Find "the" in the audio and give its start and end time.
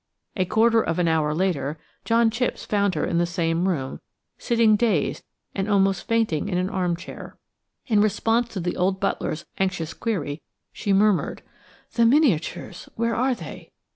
3.19-3.27, 8.59-8.75, 11.93-12.07